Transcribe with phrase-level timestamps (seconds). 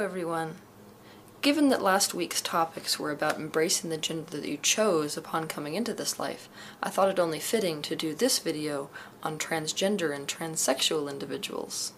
[0.00, 0.56] Everyone.
[1.42, 5.74] Given that last week's topics were about embracing the gender that you chose upon coming
[5.74, 6.48] into this life,
[6.82, 8.88] I thought it only fitting to do this video
[9.22, 11.92] on transgender and transsexual individuals.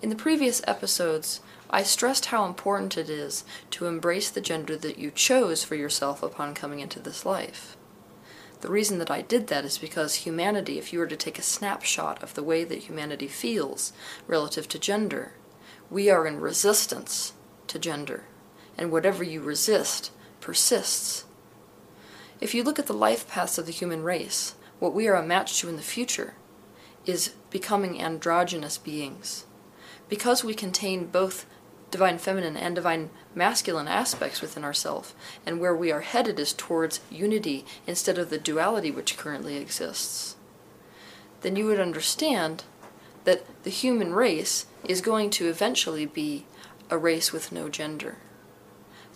[0.00, 4.98] In the previous episodes, I stressed how important it is to embrace the gender that
[4.98, 7.76] you chose for yourself upon coming into this life.
[8.62, 11.42] The reason that I did that is because humanity, if you were to take a
[11.42, 13.92] snapshot of the way that humanity feels
[14.26, 15.32] relative to gender,
[15.90, 17.32] we are in resistance
[17.66, 18.24] to gender,
[18.78, 21.24] and whatever you resist persists.
[22.40, 25.26] If you look at the life paths of the human race, what we are a
[25.26, 26.34] match to in the future
[27.04, 29.44] is becoming androgynous beings.
[30.08, 31.44] Because we contain both
[31.90, 37.00] divine feminine and divine masculine aspects within ourselves, and where we are headed is towards
[37.10, 40.36] unity instead of the duality which currently exists,
[41.40, 42.64] then you would understand
[43.24, 46.46] that the human race is going to eventually be
[46.90, 48.16] a race with no gender.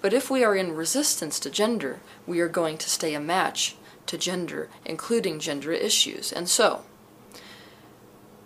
[0.00, 3.76] But if we are in resistance to gender, we are going to stay a match
[4.06, 6.32] to gender, including gender issues.
[6.32, 6.82] And so,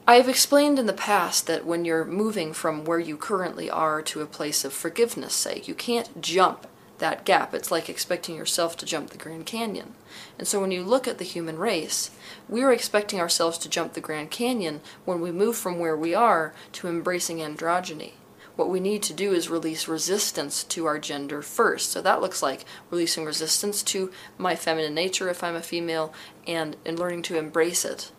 [0.07, 4.03] I have explained in the past that when you're moving from where you currently are
[4.03, 6.67] to a place of forgiveness, say, you can't jump
[6.99, 7.55] that gap.
[7.55, 9.95] It's like expecting yourself to jump the Grand Canyon.
[10.39, 12.11] And so when you look at the human race,
[12.49, 16.15] we are expecting ourselves to jump the Grand Canyon when we move from where we
[16.15, 18.13] are to embracing androgyny.
[18.57, 21.93] What we need to do is release resistance to our gender first.
[21.93, 26.15] So that looks like releasing resistance to my feminine nature if I'm a female
[26.47, 28.11] and, and learning to embrace it.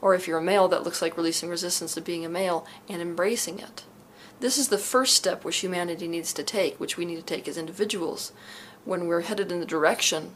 [0.00, 3.02] Or if you're a male, that looks like releasing resistance to being a male and
[3.02, 3.84] embracing it.
[4.40, 7.48] This is the first step which humanity needs to take, which we need to take
[7.48, 8.32] as individuals,
[8.84, 10.34] when we're headed in the direction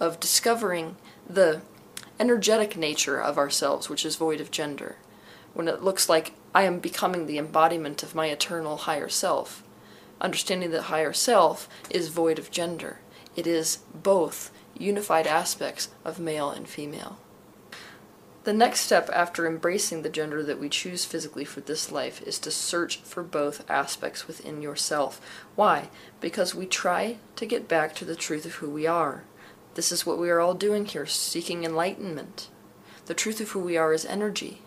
[0.00, 0.96] of discovering
[1.28, 1.60] the
[2.18, 4.96] energetic nature of ourselves, which is void of gender.
[5.52, 9.62] When it looks like I am becoming the embodiment of my eternal higher self.
[10.20, 13.00] Understanding that higher self is void of gender.
[13.36, 17.18] It is both unified aspects of male and female.
[18.46, 22.38] The next step after embracing the gender that we choose physically for this life is
[22.38, 25.20] to search for both aspects within yourself.
[25.56, 25.88] Why?
[26.20, 29.24] Because we try to get back to the truth of who we are.
[29.74, 32.48] This is what we are all doing here, seeking enlightenment.
[33.06, 34.62] The truth of who we are is energy.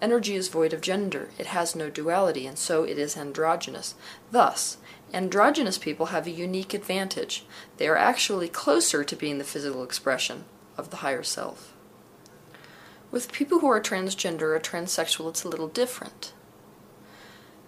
[0.00, 1.28] Energy is void of gender.
[1.36, 3.94] It has no duality, and so it is androgynous.
[4.30, 4.78] Thus,
[5.12, 7.44] androgynous people have a unique advantage.
[7.76, 10.46] They are actually closer to being the physical expression
[10.78, 11.74] of the higher self.
[13.10, 16.32] With people who are transgender or transsexual, it's a little different.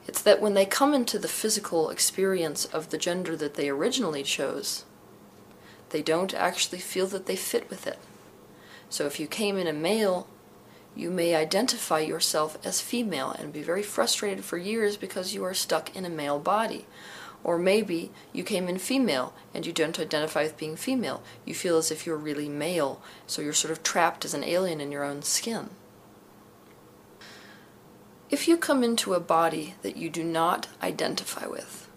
[0.06, 4.22] It's that when they come into the physical experience of the gender that they originally
[4.22, 4.84] chose,
[5.90, 7.98] they don't actually feel that they fit with it.
[8.88, 10.28] So if you came in a male,
[10.96, 15.54] you may identify yourself as female and be very frustrated for years because you are
[15.54, 16.86] stuck in a male body.
[17.42, 21.22] Or maybe you came in female and you don't identify with being female.
[21.44, 24.80] You feel as if you're really male, so you're sort of trapped as an alien
[24.80, 25.70] in your own skin.
[28.28, 31.88] If you come into a body that you do not identify with,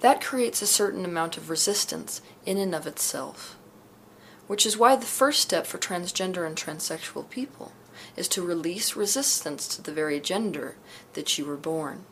[0.00, 3.56] that creates a certain amount of resistance in and of itself.
[4.46, 7.72] Which is why the first step for transgender and transsexual people
[8.14, 10.76] is to release resistance to the very gender
[11.14, 12.04] that you were born.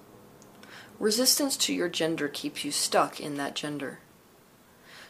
[1.02, 3.98] Resistance to your gender keeps you stuck in that gender.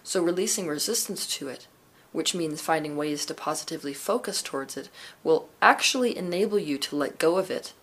[0.02, 1.66] So releasing resistance to it,
[2.12, 4.88] which means finding ways to positively focus towards it,
[5.22, 7.74] will actually enable you to let go of it.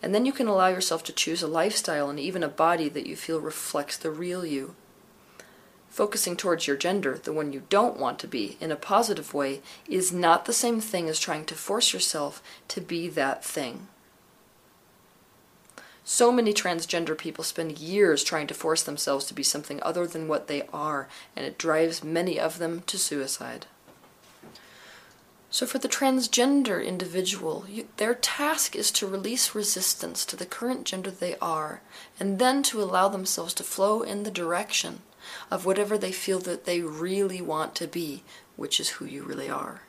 [0.00, 3.08] And then you can allow yourself to choose a lifestyle and even a body that
[3.08, 4.76] you feel reflects the real you.
[5.88, 9.62] Focusing towards your gender, the one you don't want to be, in a positive way,
[9.88, 13.88] is not the same thing as trying to force yourself to be that thing.
[16.04, 20.26] So many transgender people spend years trying to force themselves to be something other than
[20.26, 23.66] what they are, and it drives many of them to suicide.
[25.48, 30.84] So, for the transgender individual, you, their task is to release resistance to the current
[30.84, 31.82] gender they are,
[32.18, 35.02] and then to allow themselves to flow in the direction
[35.50, 38.22] of whatever they feel that they really want to be,
[38.56, 39.82] which is who you really are.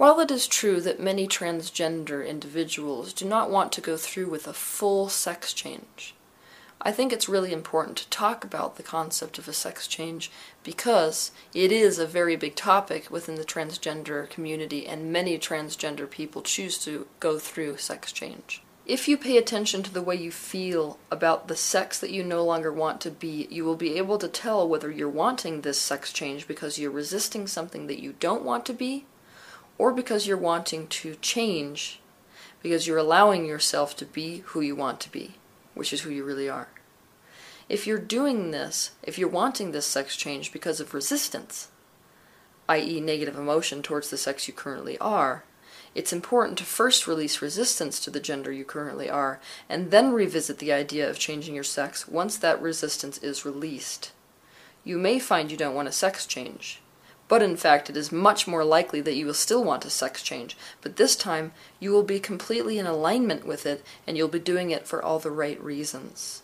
[0.00, 4.48] While it is true that many transgender individuals do not want to go through with
[4.48, 6.14] a full sex change,
[6.80, 10.30] I think it's really important to talk about the concept of a sex change
[10.64, 16.40] because it is a very big topic within the transgender community and many transgender people
[16.40, 18.62] choose to go through sex change.
[18.86, 22.42] If you pay attention to the way you feel about the sex that you no
[22.42, 26.10] longer want to be, you will be able to tell whether you're wanting this sex
[26.10, 29.04] change because you're resisting something that you don't want to be
[29.80, 32.00] or because you're wanting to change
[32.62, 35.34] because you're allowing yourself to be who you want to be
[35.74, 36.68] which is who you really are.
[37.68, 41.68] If you're doing this, if you're wanting this sex change because of resistance,
[42.68, 45.44] i.e., negative emotion towards the sex you currently are,
[45.94, 50.58] it's important to first release resistance to the gender you currently are, and then revisit
[50.58, 54.12] the idea of changing your sex once that resistance is released.
[54.84, 56.80] You may find you don't want a sex change,
[57.30, 60.20] but in fact it is much more likely that you will still want a sex
[60.20, 64.40] change, but this time you will be completely in alignment with it and you'll be
[64.40, 66.42] doing it for all the right reasons.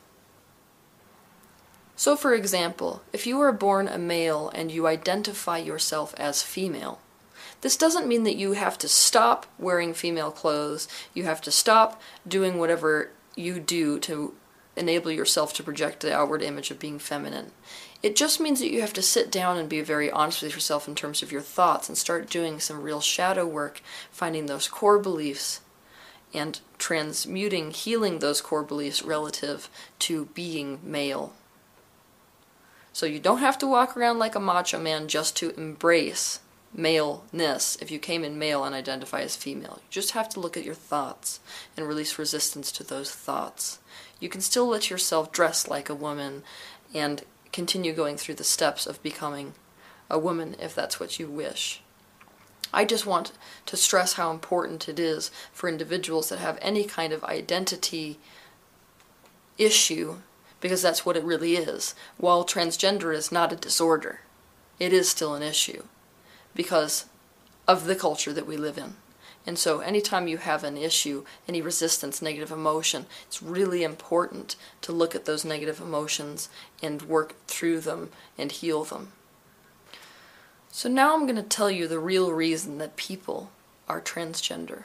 [1.97, 7.01] So for example, if you are born a male and you identify yourself as female,
[7.63, 12.01] this doesn't mean that you have to stop wearing female clothes, you have to stop
[12.29, 14.35] doing whatever you do to
[14.77, 17.53] enable yourself to project the outward image of being feminine.
[18.03, 20.87] It just means that you have to sit down and be very honest with yourself
[20.87, 23.81] in terms of your thoughts and start doing some real shadow work,
[24.11, 25.61] finding those core beliefs
[26.35, 29.71] and transmuting, healing those core beliefs relative
[30.01, 31.33] to being male.
[32.93, 36.41] So you don't have to walk around like a macho man just to embrace
[36.77, 39.79] maleness if you came in male and identify as female.
[39.83, 41.41] You just have to look at your thoughts
[41.77, 43.79] and release resistance to those thoughts.
[44.21, 46.43] You can still let yourself dress like a woman
[46.95, 49.55] and continue going through the steps of becoming
[50.11, 51.81] a woman if that's what you wish.
[52.73, 53.33] I just want
[53.67, 58.19] to stress how important it is for individuals that have any kind of identity
[59.57, 60.17] issue
[60.61, 61.95] because that's what it really is.
[62.19, 64.21] While transgender is not a disorder,
[64.79, 65.85] it is still an issue
[66.57, 67.05] because
[67.69, 68.95] of the culture that we live in.
[69.47, 74.91] And so anytime you have an issue, any resistance, negative emotion, it's really important to
[74.91, 76.49] look at those negative emotions
[76.83, 79.13] and work through them and heal them.
[80.73, 83.51] So now I'm going to tell you the real reason that people
[83.89, 84.85] are transgender.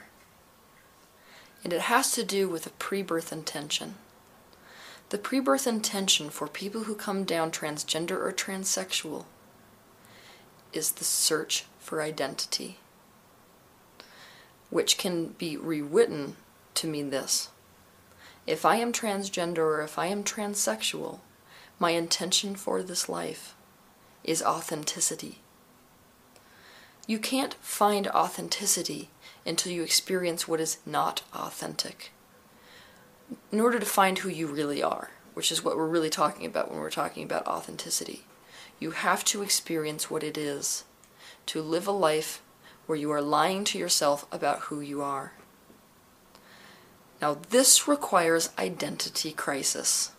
[1.64, 3.96] And it has to do with a pre-birth intention.
[5.10, 9.24] The pre-birth intention for people who come down transgender or transsexual
[10.72, 12.78] is the search for identity,
[14.70, 16.36] which can be rewritten
[16.74, 17.50] to mean this.
[18.46, 21.20] If I am transgender or if I am transsexual,
[21.78, 23.54] my intention for this life
[24.24, 25.38] is authenticity.
[27.06, 29.10] You can't find authenticity
[29.44, 32.12] until you experience what is not authentic.
[33.50, 36.70] In order to find who you really are, which is what we're really talking about
[36.70, 38.24] when we're talking about authenticity,
[38.82, 40.84] you have to experience what it is
[41.46, 42.42] to live a life
[42.86, 45.32] where you are lying to yourself about who you are.
[47.20, 50.10] Now, this requires identity crisis.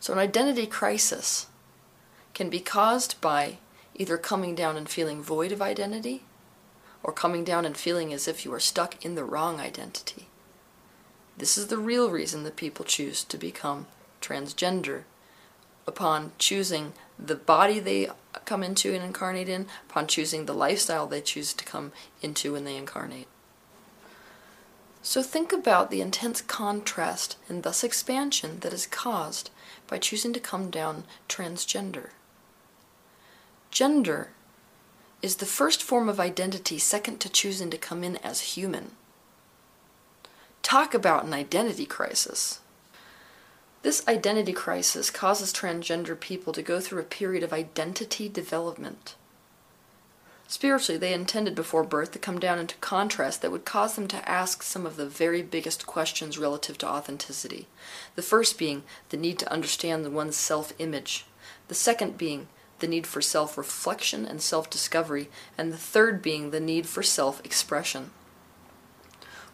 [0.00, 1.46] So, an identity crisis
[2.32, 3.58] can be caused by
[3.94, 6.22] either coming down and feeling void of identity
[7.02, 10.28] or coming down and feeling as if you are stuck in the wrong identity.
[11.36, 13.86] This is the real reason that people choose to become
[14.22, 15.04] transgender
[15.86, 18.08] upon choosing the body they
[18.44, 22.64] come into and incarnate in, upon choosing the lifestyle they choose to come into when
[22.64, 23.28] they incarnate.
[25.02, 29.50] So think about the intense contrast and thus expansion that is caused
[29.86, 32.10] by choosing to come down transgender.
[33.70, 34.30] Gender
[35.20, 38.92] is the first form of identity second to choosing to come in as human.
[40.62, 42.60] Talk about an identity crisis.
[43.84, 49.14] This identity crisis causes transgender people to go through a period of identity development.
[50.48, 54.26] Spiritually, they intended before birth to come down into contrast that would cause them to
[54.26, 57.66] ask some of the very biggest questions relative to authenticity.
[58.16, 61.26] The first being the need to understand one's self image,
[61.68, 62.48] the second being
[62.78, 67.02] the need for self reflection and self discovery, and the third being the need for
[67.02, 68.12] self expression.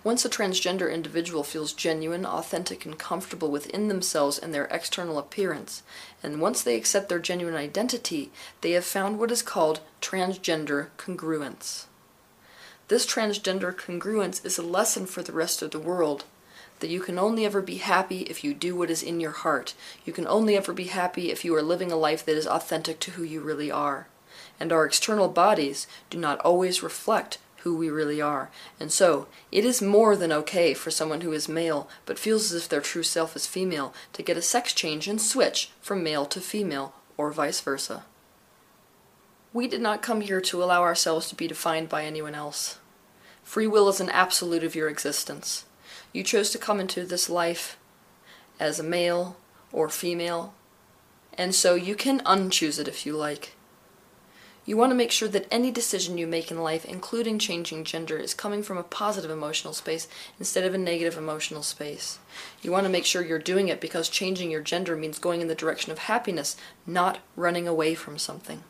[0.03, 5.83] Once a transgender individual feels genuine, authentic, and comfortable within themselves and their external appearance,
[6.23, 11.85] and once they accept their genuine identity, they have found what is called transgender congruence.
[12.89, 16.25] This transgender congruence is a lesson for the rest of the world
[16.81, 19.75] that you can only ever be happy if you do what is in your heart.
[20.07, 23.01] You can only ever be happy if you are living a life that is authentic
[23.01, 24.09] to who you really are.
[24.59, 28.51] and our external bodies do not always reflect who we really are.
[28.79, 32.63] And so, it is more than okay for someone who is male but feels as
[32.63, 36.27] if their true self is female to get a sex change and switch from male
[36.27, 38.05] to female, or vice versa.
[39.53, 42.79] We did not come here to allow ourselves to be defined by anyone else.
[43.43, 45.65] Free will is an absolute of your existence.
[46.13, 47.77] You chose to come into this life
[48.59, 49.37] as a male
[49.73, 50.55] or female,
[51.37, 53.55] and so you can unchoose it if you like.
[54.71, 58.17] You want to make sure that any decision you make in life, including changing gender,
[58.17, 60.07] is coming from a positive emotional space
[60.39, 62.21] instead of a negative emotional space.
[62.63, 65.49] You want to make sure you're doing it because changing your gender means going in
[65.49, 68.63] the direction of happiness, not running away from something.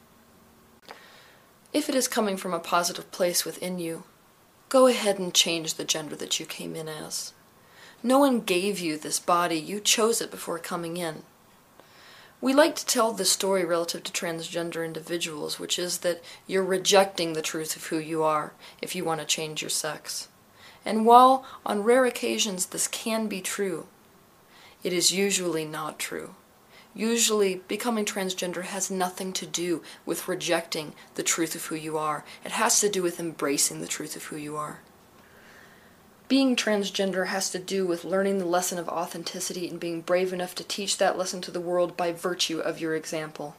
[1.75, 4.05] If it is coming from a positive place within you,
[4.71, 7.35] go ahead and change the gender that you came in as.
[8.03, 11.25] No one gave you this body, you chose it before coming in.
[12.43, 17.35] We like to tell this story relative to transgender individuals, which is that you're rejecting
[17.35, 20.29] the truth of who you are if you want to change your sex.
[20.85, 23.87] And while on rare occasions this can be true,
[24.83, 26.35] it is usually not true.
[26.95, 32.25] Usually, becoming transgender has nothing to do with rejecting the truth of who you are.
[32.45, 34.81] It has to do with embracing the truth of who you are.
[36.31, 40.55] Being transgender has to do with learning the lesson of authenticity and being brave enough
[40.55, 43.57] to teach that lesson to the world by virtue of your example.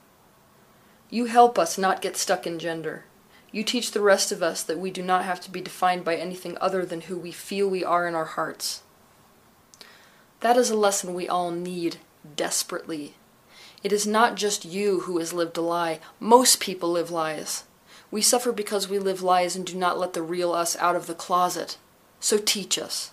[1.09, 3.03] You help us not get stuck in gender.
[3.51, 6.15] You teach the rest of us that we do not have to be defined by
[6.15, 8.83] anything other than who we feel we are in our hearts.
[10.39, 11.97] That is a lesson we all need
[12.37, 13.15] desperately.
[13.83, 15.99] It is not just you who has lived a lie.
[16.21, 17.65] Most people live lies.
[18.11, 21.07] We suffer because we live lies and do not let the real us out of
[21.07, 21.75] the closet.
[22.21, 23.11] So teach us.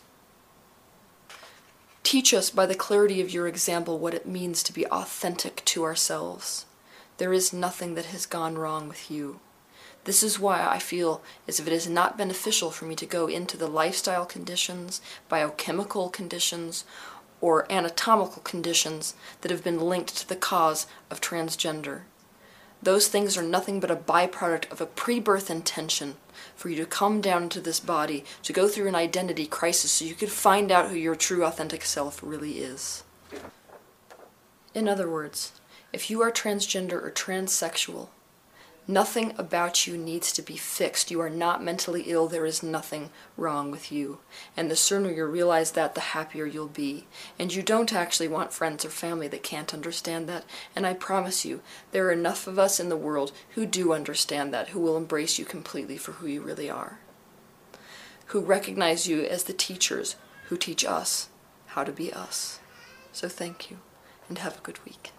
[2.02, 5.82] Teach us by the clarity of your example what it means to be authentic to
[5.82, 6.66] ourselves.
[7.16, 9.40] There is nothing that has gone wrong with you.
[10.04, 13.26] This is why I feel as if it is not beneficial for me to go
[13.26, 16.84] into the lifestyle conditions, biochemical conditions,
[17.40, 22.02] or anatomical conditions that have been linked to the cause of transgender.
[22.82, 26.16] Those things are nothing but a byproduct of a pre-birth intention
[26.54, 30.04] for you to come down into this body, to go through an identity crisis so
[30.04, 33.02] you can find out who your true authentic self really is.
[34.74, 35.52] In other words,
[35.92, 38.08] if you are transgender or transsexual,
[38.90, 41.10] Nothing about you needs to be fixed.
[41.10, 42.26] You are not mentally ill.
[42.26, 44.20] There is nothing wrong with you.
[44.56, 47.06] And the sooner you realize that, the happier you'll be.
[47.38, 50.44] And you don't actually want friends or family that can't understand that.
[50.74, 51.60] And I promise you,
[51.92, 55.38] there are enough of us in the world who do understand that, who will embrace
[55.38, 56.98] you completely for who you really are.
[58.28, 60.16] Who recognize you as the teachers
[60.46, 61.28] who teach us
[61.66, 62.58] how to be us.
[63.12, 63.80] So thank you,
[64.30, 65.12] and have a good week.